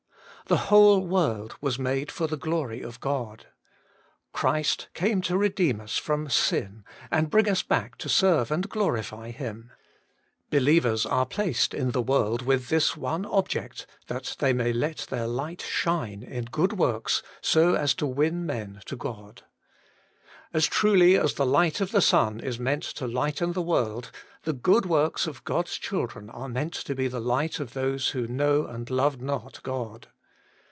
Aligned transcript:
The 0.47 0.57
whole 0.67 1.07
world 1.07 1.55
was 1.61 1.79
made 1.79 2.11
for 2.11 2.27
the 2.27 2.35
glory 2.35 2.81
of 2.81 2.99
God. 2.99 3.45
Christ 4.33 4.89
came 4.93 5.21
to 5.21 5.37
redeem 5.37 5.79
us 5.79 5.97
from 5.97 6.27
sin 6.29 6.83
and 7.09 7.29
bring 7.29 7.47
us 7.47 7.63
back 7.63 7.97
to 7.99 8.09
serve 8.09 8.51
and 8.51 8.67
glorify 8.67 9.31
Him. 9.31 9.71
Believers 10.49 11.05
are 11.05 11.25
placed 11.25 11.73
in 11.73 11.91
the 11.91 12.01
world 12.01 12.41
with 12.41 12.67
this 12.67 12.97
one 12.97 13.25
object, 13.27 13.87
that 14.07 14.35
they 14.39 14.51
may 14.51 14.73
let 14.73 15.07
their 15.09 15.25
light 15.25 15.61
shine 15.61 16.21
in 16.21 16.45
good 16.45 16.73
works, 16.73 17.23
so 17.39 17.73
as 17.75 17.93
to 17.93 18.05
win 18.05 18.45
men 18.45 18.81
to 18.87 18.97
God. 18.97 19.43
As 20.51 20.65
truly 20.65 21.15
as 21.15 21.35
the 21.35 21.45
light 21.45 21.79
of 21.79 21.91
the 21.93 22.01
sun 22.01 22.41
is 22.41 22.59
meant 22.59 22.83
to 22.83 23.07
lighten 23.07 23.53
the 23.53 23.61
world, 23.61 24.11
the 24.43 24.51
good 24.51 24.85
works 24.85 25.27
of 25.27 25.45
God's 25.45 25.77
children 25.77 26.29
are 26.29 26.49
meant 26.49 26.73
to 26.73 26.93
be 26.93 27.07
the 27.07 27.21
light 27.21 27.61
of 27.61 27.71
those 27.71 28.09
who 28.09 28.27
know 28.27 28.65
and 28.67 28.89
love 28.89 29.21
not 29.21 29.63
God. 29.63 30.09